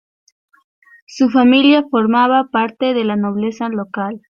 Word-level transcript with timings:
Su 1.05 1.29
familia 1.29 1.83
formaba 1.91 2.49
parte 2.51 2.95
de 2.95 3.03
la 3.03 3.15
nobleza 3.17 3.69
local. 3.69 4.19